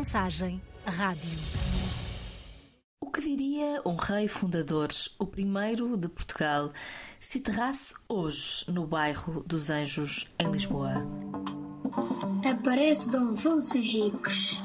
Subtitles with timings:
[0.00, 1.30] Mensagem Rádio.
[3.02, 4.88] O que diria um rei fundador,
[5.18, 6.72] o primeiro de Portugal,
[7.20, 11.06] se enterrasse hoje no bairro dos Anjos, em Lisboa?
[12.50, 14.62] Aparece Dom Afonso Henriques.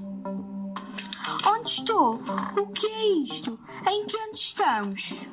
[1.46, 2.15] Onde estou?
[2.57, 3.60] O que é isto?
[3.89, 5.28] Em que ano estamos?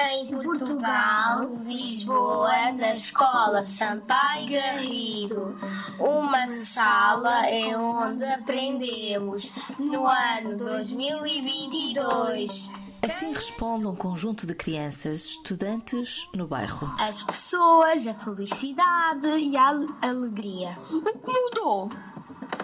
[0.00, 5.58] Em Portugal, Lisboa, na escola Sampaio Garrido.
[5.98, 12.70] Uma sala é onde aprendemos no ano 2022.
[13.02, 16.94] Assim responde um conjunto de crianças, estudantes no bairro.
[17.00, 20.78] As pessoas, a felicidade e a alegria.
[20.92, 21.90] O que mudou?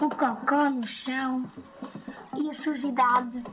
[0.01, 1.43] O cocó no chão
[2.37, 3.43] e a sujidade.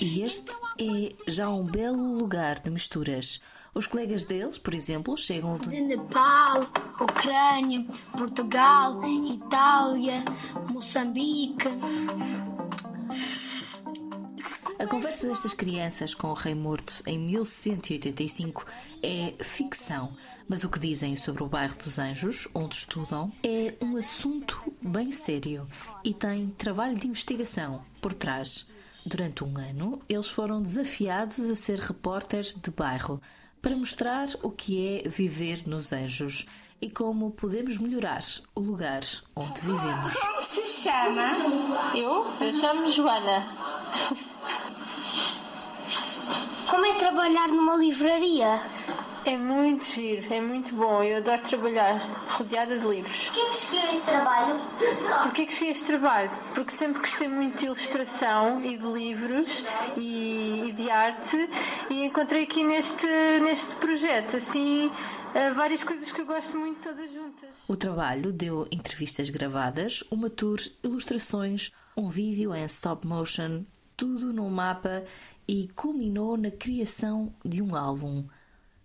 [0.00, 3.40] E este é já um belo lugar de misturas.
[3.72, 6.62] Os colegas deles, por exemplo, chegam de Nepal,
[7.00, 7.84] Ucrânia,
[8.16, 10.24] Portugal, Itália,
[10.68, 11.68] Moçambique.
[14.78, 18.66] A conversa destas crianças com o Rei Morto em 1185
[19.02, 20.16] é ficção,
[20.48, 25.12] mas o que dizem sobre o bairro dos Anjos, onde estudam, é um assunto bem
[25.12, 25.66] sério
[26.04, 28.66] e tem trabalho de investigação por trás.
[29.06, 33.22] Durante um ano, eles foram desafiados a ser repórteres de bairro
[33.62, 36.44] para mostrar o que é viver nos Anjos
[36.82, 39.02] e como podemos melhorar o lugar
[39.36, 40.12] onde vivemos.
[40.12, 41.30] Como se chama?
[41.94, 42.26] Eu?
[42.40, 43.46] Eu chamo Joana.
[46.68, 48.60] Como é trabalhar numa livraria?
[49.26, 51.02] É muito giro, é muito bom.
[51.02, 53.26] Eu adoro trabalhar rodeada de livros.
[53.26, 54.56] Porquê que escolheu esse trabalho?
[55.24, 56.30] Porquê que escolhi este trabalho?
[56.54, 59.64] Porque sempre gostei muito de ilustração e de livros
[59.96, 61.50] e, e de arte
[61.90, 63.04] e encontrei aqui neste,
[63.42, 64.92] neste projeto assim
[65.34, 67.50] eh, várias coisas que eu gosto muito todas juntas.
[67.66, 73.64] O trabalho deu entrevistas gravadas, uma tour, ilustrações, um vídeo em stop motion,
[73.96, 75.02] tudo num mapa
[75.48, 78.24] e culminou na criação de um álbum.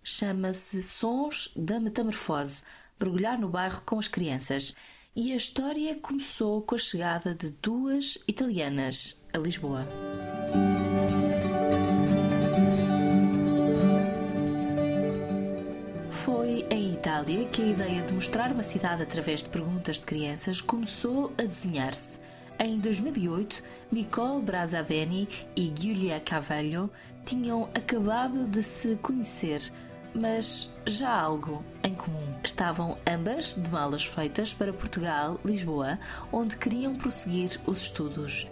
[0.04, 2.62] Chama-se Sons da Metamorfose
[3.00, 4.74] mergulhar no bairro com as crianças.
[5.14, 9.86] E a história começou com a chegada de duas italianas a Lisboa.
[16.24, 20.60] Foi em Itália que a ideia de mostrar uma cidade através de perguntas de crianças
[20.60, 22.18] começou a desenhar-se.
[22.58, 26.90] Em 2008, Nicole Brazzaveni e Giulia Cavallo
[27.26, 29.60] tinham acabado de se conhecer,
[30.14, 32.34] mas já algo em comum.
[32.44, 35.98] Estavam ambas de malas feitas para Portugal, Lisboa,
[36.32, 38.46] onde queriam prosseguir os estudos.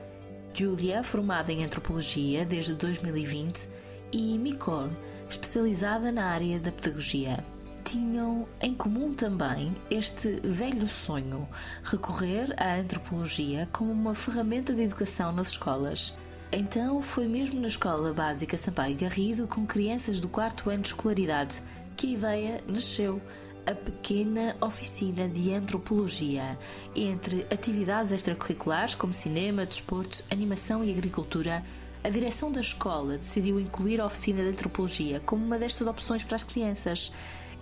[0.55, 3.69] Julia, formada em antropologia desde 2020,
[4.13, 4.91] e Nicole,
[5.29, 7.39] especializada na área da pedagogia
[7.85, 11.49] tinham em comum também este velho sonho,
[11.83, 16.15] recorrer à antropologia como uma ferramenta de educação nas escolas.
[16.53, 21.63] Então foi mesmo na Escola Básica Sampaio Garrido, com crianças do quarto ano de escolaridade,
[21.97, 23.23] que a ideia nasceu.
[23.65, 26.59] A pequena oficina de antropologia,
[26.97, 31.63] entre atividades extracurriculares como cinema, desporto, animação e agricultura,
[32.03, 36.37] a direção da escola decidiu incluir a oficina de antropologia como uma destas opções para
[36.37, 37.13] as crianças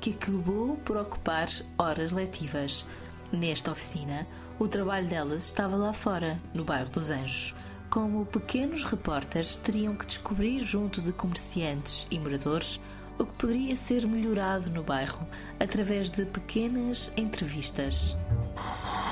[0.01, 2.87] que acabou por ocupar horas letivas.
[3.31, 4.27] Nesta oficina,
[4.59, 7.55] o trabalho delas estava lá fora, no bairro dos Anjos.
[7.91, 12.81] Como pequenos repórteres teriam que descobrir junto de comerciantes e moradores
[13.19, 15.27] o que poderia ser melhorado no bairro
[15.59, 18.15] através de pequenas entrevistas.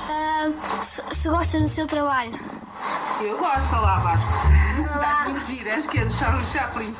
[0.07, 2.39] Uh, se, se gosta do seu trabalho?
[3.19, 4.31] Eu gosto, olha lá Vasco.
[4.79, 6.93] Está muito giro, és que é do Charles Chaplin.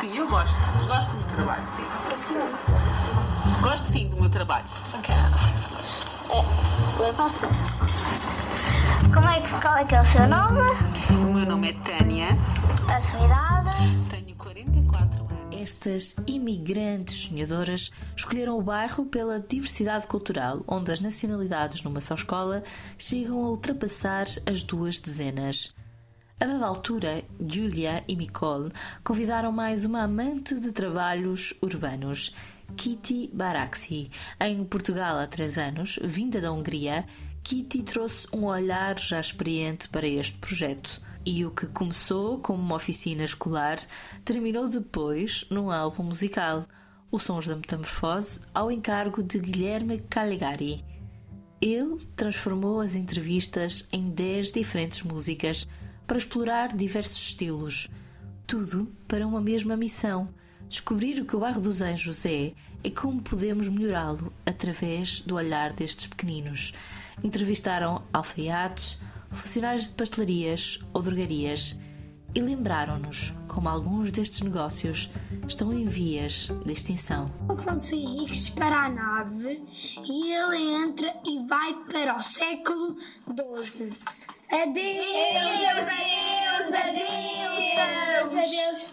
[0.00, 0.56] Sim, eu gosto.
[0.86, 1.84] Gosto do meu trabalho, sim.
[2.16, 3.60] Sim.
[3.60, 4.64] Gosto sim do meu trabalho.
[4.94, 5.14] Ok.
[5.14, 7.40] É, agora posso
[9.14, 10.60] Como é que, qual é que é o seu nome?
[11.10, 12.28] O meu nome é Tânia.
[12.88, 13.70] A sua idade?
[14.08, 15.60] Tenho 44 anos.
[15.60, 22.62] Estas imigrantes sonhadoras escolheram o bairro pela diversidade cultural, onde as nacionalidades numa só escola
[22.96, 25.74] chegam a ultrapassar as duas dezenas.
[26.40, 28.72] A dada altura, Julia e Nicole
[29.04, 32.34] convidaram mais uma amante de trabalhos urbanos,
[32.76, 34.10] Kitty Baraxi.
[34.40, 37.04] Em Portugal há três anos, vinda da Hungria,
[37.44, 41.00] Kitty trouxe um olhar já experiente para este projeto.
[41.26, 43.76] E o que começou como uma oficina escolar
[44.24, 46.66] terminou depois num álbum musical,
[47.10, 50.84] Os Sons da Metamorfose, ao encargo de Guilherme Caligari.
[51.60, 55.68] Ele transformou as entrevistas em 10 diferentes músicas
[56.06, 57.88] para explorar diversos estilos.
[58.46, 60.28] Tudo para uma mesma missão:
[60.68, 62.52] descobrir o que o bairro dos Anjos é
[62.82, 66.72] e como podemos melhorá-lo através do olhar destes pequeninos.
[67.22, 68.98] Entrevistaram alfaiates,
[69.30, 71.78] funcionários de pastelarias ou drogarias
[72.34, 75.10] e lembraram-nos como alguns destes negócios
[75.46, 77.26] estão em vias de extinção.
[77.48, 79.62] Afonso Henriques para a nave
[80.02, 83.92] e ele entra e vai para o século XII.
[84.50, 85.06] Adeus,
[85.82, 88.92] adeus, adeus, adeus, adeus.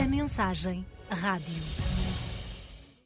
[0.00, 1.89] A mensagem rádio.